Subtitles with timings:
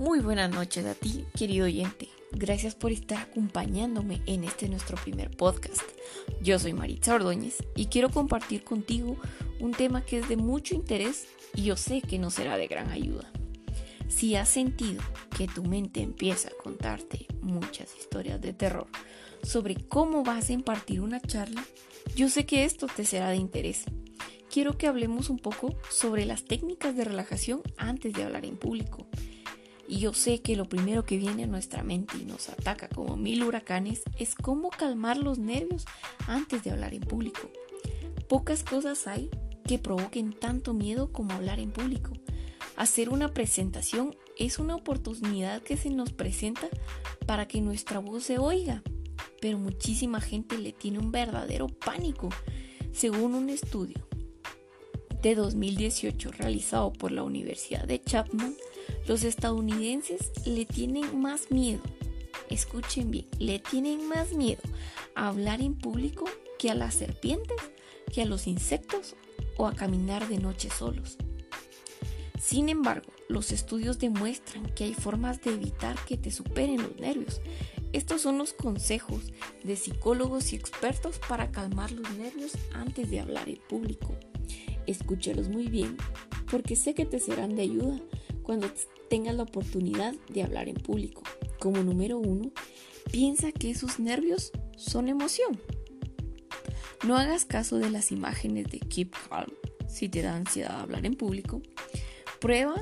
[0.00, 2.08] Muy buenas noches a ti, querido oyente.
[2.32, 5.82] Gracias por estar acompañándome en este nuestro primer podcast.
[6.40, 9.18] Yo soy Maritza Ordóñez y quiero compartir contigo
[9.60, 12.88] un tema que es de mucho interés y yo sé que no será de gran
[12.88, 13.30] ayuda.
[14.08, 15.02] Si has sentido
[15.36, 18.86] que tu mente empieza a contarte muchas historias de terror
[19.42, 21.62] sobre cómo vas a impartir una charla,
[22.16, 23.84] yo sé que esto te será de interés.
[24.50, 29.09] Quiero que hablemos un poco sobre las técnicas de relajación antes de hablar en público.
[29.90, 33.16] Y yo sé que lo primero que viene a nuestra mente y nos ataca como
[33.16, 35.84] mil huracanes es cómo calmar los nervios
[36.28, 37.50] antes de hablar en público.
[38.28, 39.30] Pocas cosas hay
[39.66, 42.12] que provoquen tanto miedo como hablar en público.
[42.76, 46.68] Hacer una presentación es una oportunidad que se nos presenta
[47.26, 48.84] para que nuestra voz se oiga,
[49.40, 52.28] pero muchísima gente le tiene un verdadero pánico.
[52.92, 54.06] Según un estudio
[55.20, 58.54] de 2018 realizado por la Universidad de Chapman,
[59.06, 61.82] los estadounidenses le tienen más miedo,
[62.48, 64.62] escuchen bien, le tienen más miedo
[65.14, 66.24] a hablar en público
[66.58, 67.56] que a las serpientes,
[68.12, 69.16] que a los insectos
[69.56, 71.16] o a caminar de noche solos.
[72.40, 77.40] Sin embargo, los estudios demuestran que hay formas de evitar que te superen los nervios.
[77.92, 79.32] Estos son los consejos
[79.62, 84.16] de psicólogos y expertos para calmar los nervios antes de hablar en público.
[84.86, 85.96] Escúchalos muy bien
[86.50, 88.00] porque sé que te serán de ayuda
[88.50, 88.68] cuando
[89.08, 91.22] tengas la oportunidad de hablar en público.
[91.60, 92.50] Como número uno,
[93.12, 95.60] piensa que esos nervios son emoción.
[97.06, 99.52] No hagas caso de las imágenes de Keep Calm
[99.86, 101.62] si te da ansiedad hablar en público.
[102.40, 102.74] Prueba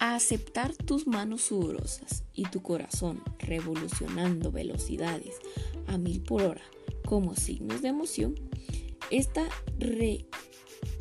[0.00, 5.36] a aceptar tus manos sudorosas y tu corazón revolucionando velocidades
[5.86, 6.64] a mil por hora
[7.04, 8.34] como signos de emoción.
[9.12, 9.44] Esta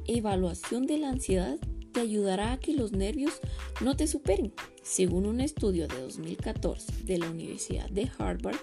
[0.08, 1.58] reevaluación de la ansiedad
[1.92, 3.40] te ayudará a que los nervios
[3.82, 4.54] no te superen.
[4.84, 8.60] Según un estudio de 2014 de la Universidad de Harvard,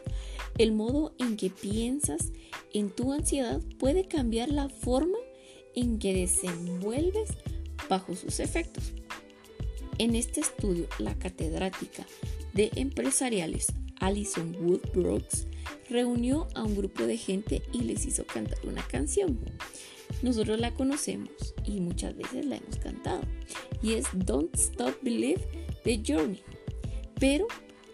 [0.58, 2.32] el modo en que piensas
[2.72, 5.18] en tu ansiedad puede cambiar la forma
[5.74, 7.30] en que desenvuelves
[7.88, 8.92] bajo sus efectos.
[9.98, 12.06] En este estudio, la catedrática
[12.52, 13.66] de empresariales
[14.00, 15.46] Alison Wood Brooks
[15.90, 19.38] reunió a un grupo de gente y les hizo cantar una canción.
[20.22, 23.22] Nosotros la conocemos y muchas veces la hemos cantado
[23.82, 25.42] y es Don't Stop Believe
[25.84, 26.42] the Journey,
[27.20, 27.46] pero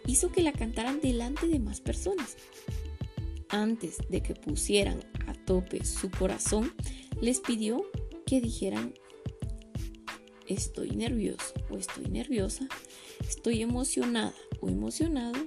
[0.07, 2.37] hizo que la cantaran delante de más personas.
[3.49, 6.73] Antes de que pusieran a tope su corazón,
[7.21, 7.85] les pidió
[8.27, 8.95] que dijeran
[10.47, 12.67] estoy nervioso o estoy nerviosa,
[13.21, 15.39] estoy emocionada o emocionado,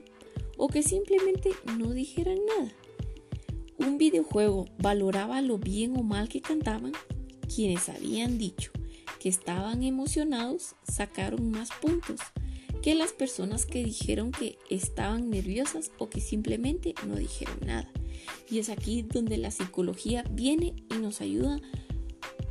[0.58, 2.74] o que simplemente no dijeran nada.
[3.78, 6.94] Un videojuego valoraba lo bien o mal que cantaban.
[7.54, 8.72] Quienes habían dicho
[9.20, 12.20] que estaban emocionados sacaron más puntos
[12.82, 17.92] que las personas que dijeron que estaban nerviosas o que simplemente no dijeron nada.
[18.50, 21.60] Y es aquí donde la psicología viene y nos ayuda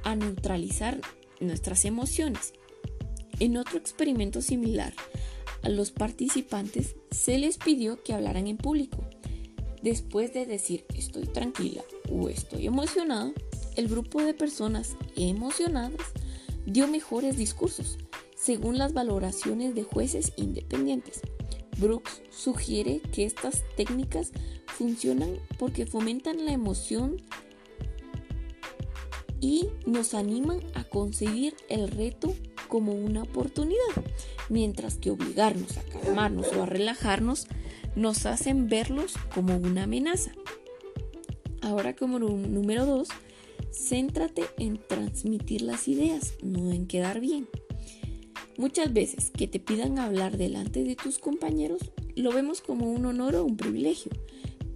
[0.05, 1.01] a neutralizar
[1.41, 2.53] nuestras emociones.
[3.39, 4.95] En otro experimento similar,
[5.63, 9.06] a los participantes se les pidió que hablaran en público.
[9.87, 13.33] Después de decir estoy tranquila o estoy emocionado,
[13.77, 16.01] el grupo de personas emocionadas
[16.67, 17.97] dio mejores discursos,
[18.35, 21.21] según las valoraciones de jueces independientes.
[21.79, 24.33] Brooks sugiere que estas técnicas
[24.67, 27.23] funcionan porque fomentan la emoción
[29.41, 32.35] y nos animan a conseguir el reto
[32.67, 34.05] como una oportunidad,
[34.49, 37.47] mientras que obligarnos a calmarnos o a relajarnos
[37.97, 40.33] nos hacen verlos como una amenaza.
[41.63, 43.09] Ahora como número dos,
[43.73, 47.49] céntrate en transmitir las ideas, no en quedar bien.
[48.59, 53.35] Muchas veces que te pidan hablar delante de tus compañeros, lo vemos como un honor
[53.35, 54.13] o un privilegio,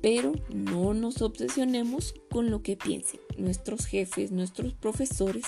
[0.03, 5.45] pero no nos obsesionemos con lo que piensen nuestros jefes, nuestros profesores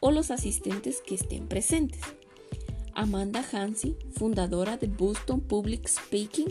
[0.00, 2.00] o los asistentes que estén presentes.
[2.94, 6.48] Amanda Hansi, fundadora de Boston Public Speaking,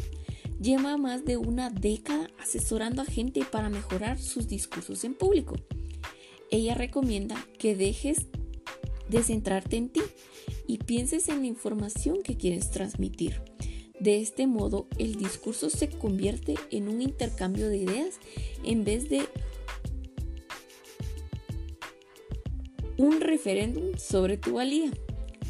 [0.61, 5.55] lleva más de una década asesorando a gente para mejorar sus discursos en público.
[6.51, 8.27] Ella recomienda que dejes
[9.09, 10.01] de centrarte en ti
[10.67, 13.41] y pienses en la información que quieres transmitir.
[13.99, 18.19] De este modo, el discurso se convierte en un intercambio de ideas
[18.63, 19.23] en vez de
[22.97, 24.91] un referéndum sobre tu valía.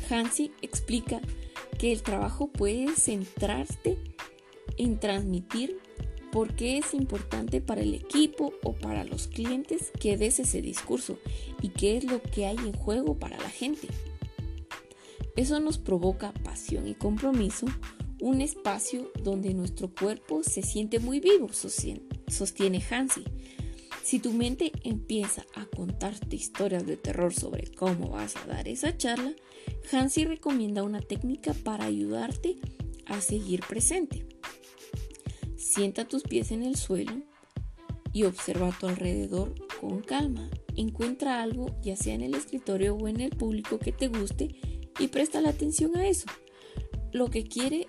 [0.10, 1.22] Hansi explica
[1.80, 3.98] que el trabajo puede centrarte
[4.77, 5.77] en transmitir
[6.31, 11.18] por qué es importante para el equipo o para los clientes que des ese discurso
[11.62, 13.88] y qué es lo que hay en juego para la gente.
[15.38, 17.68] Eso nos provoca pasión y compromiso,
[18.19, 23.24] un espacio donde nuestro cuerpo se siente muy vivo, sostiene Hansi.
[24.04, 28.98] Si tu mente empieza a contarte historias de terror sobre cómo vas a dar esa
[28.98, 29.33] charla,
[29.92, 32.57] Hansi recomienda una técnica para ayudarte
[33.06, 34.34] a seguir presente.
[35.65, 37.23] Sienta tus pies en el suelo
[38.13, 40.47] y observa a tu alrededor con calma.
[40.75, 44.56] Encuentra algo, ya sea en el escritorio o en el público que te guste,
[45.00, 46.27] y presta la atención a eso.
[47.12, 47.88] Lo que quiere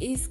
[0.00, 0.30] es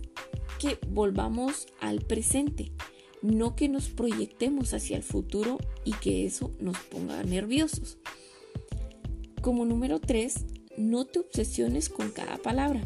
[0.60, 2.74] que volvamos al presente,
[3.22, 8.00] no que nos proyectemos hacia el futuro y que eso nos ponga nerviosos.
[9.42, 10.46] Como número 3,
[10.78, 12.84] no te obsesiones con cada palabra.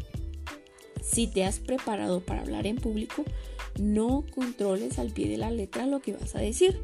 [1.02, 3.24] Si te has preparado para hablar en público,
[3.78, 6.80] no controles al pie de la letra lo que vas a decir.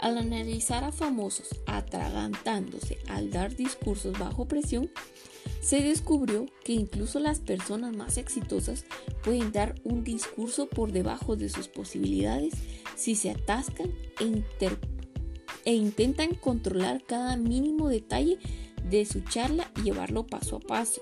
[0.00, 4.90] Al analizar a famosos atragantándose al dar discursos bajo presión,
[5.60, 8.84] se descubrió que incluso las personas más exitosas
[9.22, 12.54] pueden dar un discurso por debajo de sus posibilidades
[12.96, 14.44] si se atascan e,
[15.64, 18.38] e intentan controlar cada mínimo detalle
[18.88, 21.00] de su charla y llevarlo paso a paso.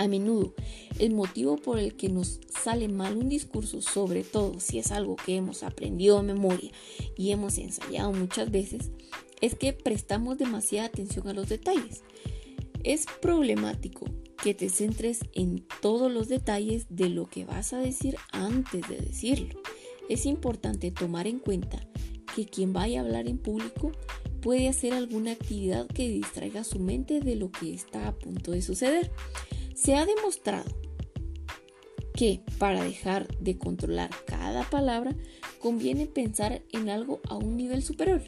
[0.00, 0.54] A menudo,
[0.98, 5.14] el motivo por el que nos sale mal un discurso, sobre todo si es algo
[5.14, 6.70] que hemos aprendido a memoria
[7.18, 8.92] y hemos ensayado muchas veces,
[9.42, 12.02] es que prestamos demasiada atención a los detalles.
[12.82, 14.06] Es problemático
[14.42, 18.96] que te centres en todos los detalles de lo que vas a decir antes de
[18.96, 19.60] decirlo.
[20.08, 21.86] Es importante tomar en cuenta
[22.34, 23.92] que quien vaya a hablar en público
[24.40, 28.62] puede hacer alguna actividad que distraiga su mente de lo que está a punto de
[28.62, 29.12] suceder.
[29.82, 30.70] Se ha demostrado
[32.14, 35.16] que para dejar de controlar cada palabra
[35.58, 38.20] conviene pensar en algo a un nivel superior.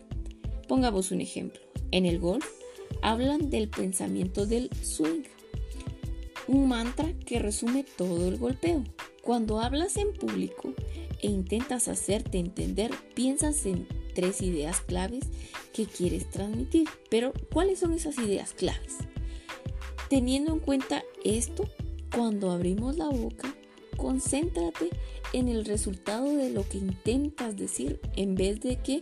[0.66, 1.60] Pongamos un ejemplo.
[1.90, 2.46] En el golf
[3.02, 5.25] hablan del pensamiento del swing,
[6.49, 8.82] un mantra que resume todo el golpeo.
[9.20, 10.72] Cuando hablas en público
[11.20, 15.26] e intentas hacerte entender, piensas en tres ideas claves
[15.75, 16.88] que quieres transmitir.
[17.10, 18.96] Pero, ¿cuáles son esas ideas claves?
[20.08, 21.69] Teniendo en cuenta esto,
[22.15, 23.55] cuando abrimos la boca,
[23.97, 24.91] concéntrate
[25.33, 29.01] en el resultado de lo que intentas decir en vez de que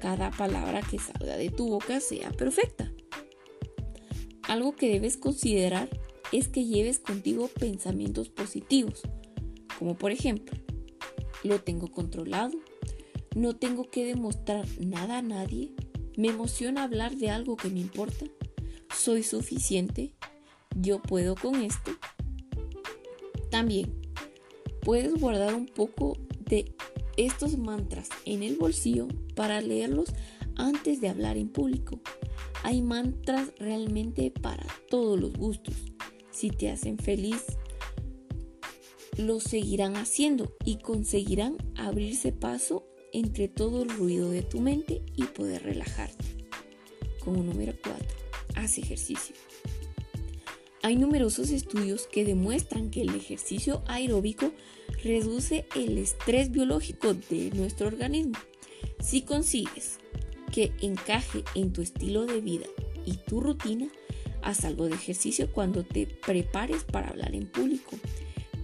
[0.00, 2.90] cada palabra que salga de tu boca sea perfecta.
[4.42, 5.88] Algo que debes considerar
[6.32, 9.02] es que lleves contigo pensamientos positivos,
[9.78, 10.58] como por ejemplo,
[11.44, 12.58] lo tengo controlado,
[13.34, 15.72] no tengo que demostrar nada a nadie,
[16.16, 18.26] me emociona hablar de algo que me importa,
[18.94, 20.14] soy suficiente,
[20.80, 21.92] yo puedo con esto.
[23.50, 23.92] También
[24.82, 26.16] puedes guardar un poco
[26.46, 26.74] de
[27.16, 30.10] estos mantras en el bolsillo para leerlos
[30.56, 32.00] antes de hablar en público.
[32.62, 35.74] Hay mantras realmente para todos los gustos.
[36.30, 37.44] Si te hacen feliz,
[39.16, 45.24] lo seguirán haciendo y conseguirán abrirse paso entre todo el ruido de tu mente y
[45.24, 46.46] poder relajarte.
[47.24, 48.06] Como número 4,
[48.54, 49.34] haz ejercicio.
[50.82, 54.50] Hay numerosos estudios que demuestran que el ejercicio aeróbico
[55.04, 58.38] reduce el estrés biológico de nuestro organismo.
[58.98, 59.98] Si consigues
[60.50, 62.64] que encaje en tu estilo de vida
[63.04, 63.88] y tu rutina,
[64.40, 67.98] haz algo de ejercicio cuando te prepares para hablar en público.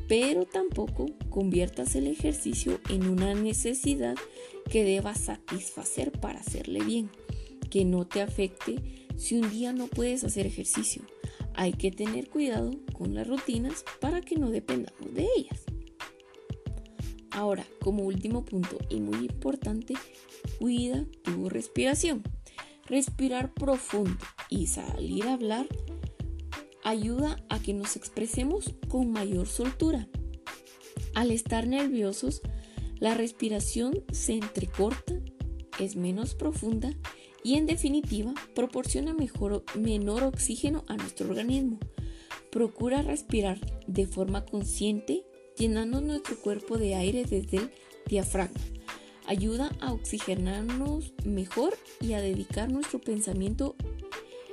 [0.08, 4.16] Pero tampoco conviertas el ejercicio en una necesidad
[4.70, 7.10] que debas satisfacer para hacerle bien.
[7.68, 8.76] Que no te afecte
[9.18, 11.02] si un día no puedes hacer ejercicio
[11.56, 15.64] hay que tener cuidado con las rutinas para que no dependamos de ellas.
[17.30, 19.94] Ahora, como último punto y muy importante,
[20.58, 22.22] cuida tu respiración.
[22.86, 25.66] Respirar profundo y salir a hablar
[26.84, 30.08] ayuda a que nos expresemos con mayor soltura.
[31.14, 32.42] Al estar nerviosos,
[33.00, 35.14] la respiración se entrecorta,
[35.80, 36.92] es menos profunda
[37.46, 39.14] y en definitiva proporciona
[39.76, 41.78] menor oxígeno a nuestro organismo.
[42.50, 45.22] Procura respirar de forma consciente
[45.56, 47.70] llenando nuestro cuerpo de aire desde el
[48.08, 48.58] diafragma.
[49.28, 53.76] Ayuda a oxigenarnos mejor y a dedicar nuestro pensamiento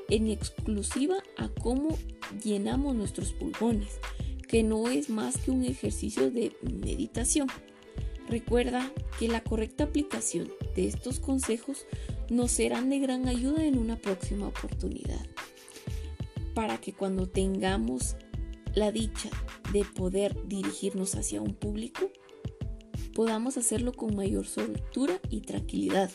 [0.07, 1.97] en exclusiva a cómo
[2.43, 3.89] llenamos nuestros pulmones,
[4.47, 7.47] que no es más que un ejercicio de meditación.
[8.29, 11.87] Recuerda que la correcta aplicación de estos consejos
[12.29, 15.25] nos serán de gran ayuda en una próxima oportunidad.
[16.53, 18.15] Para que cuando tengamos
[18.75, 19.29] la dicha
[19.71, 22.11] de poder dirigirnos hacia un público,
[23.13, 26.11] podamos hacerlo con mayor soltura y tranquilidad.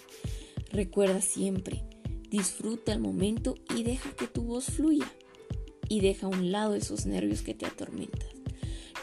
[0.70, 1.84] Recuerda siempre,
[2.28, 5.10] disfruta el momento y deja que tu voz fluya.
[5.90, 8.28] Y deja a un lado esos nervios que te atormentan.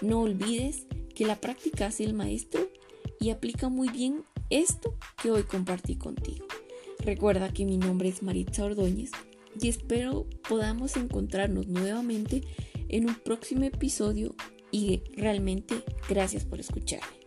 [0.01, 0.85] No olvides
[1.15, 2.69] que la práctica hace el maestro
[3.19, 6.45] y aplica muy bien esto que hoy compartí contigo.
[7.05, 9.12] Recuerda que mi nombre es Maritza Ordóñez
[9.62, 12.41] y espero podamos encontrarnos nuevamente
[12.89, 14.33] en un próximo episodio
[14.71, 17.25] y realmente gracias por escucharme.